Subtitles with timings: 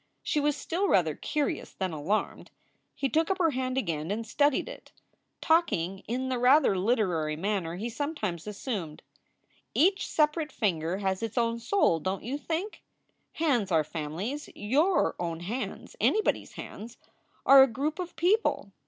[0.23, 2.49] She was still rather curious than alarmed.
[2.95, 4.91] He took up her hand again and studied it,
[5.41, 9.03] talking in the rather liter ary manner he sometimes assumed:
[9.75, 12.81] "Each separate finger has its own soul, don t you think?
[13.33, 14.49] Hands are families.
[14.55, 16.97] Your own hands anybody s hands
[17.45, 18.71] are a group of people.